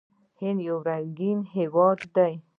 هند 0.39 0.59
یو 0.67 0.77
رنګین 0.87 1.39
هیواد 1.55 1.99
دی. 2.15 2.33